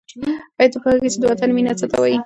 [0.59, 2.17] آیا ته پوهېږې چې د وطن مینه څه ته وايي؟